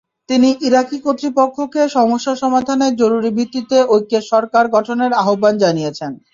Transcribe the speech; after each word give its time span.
তিনি 0.29 0.49
ইরাকি 0.67 0.97
কর্তৃপক্ষকে 1.05 1.81
সমস্যা 1.97 2.33
সমাধানে 2.43 2.87
জরুরি 3.01 3.29
ভিত্তিতে 3.37 3.77
ঐক্যের 3.87 4.23
সরকার 4.31 4.63
গঠনের 4.75 5.11
আহ্বান 5.21 5.53
জানিয়েছেন। 5.63 6.11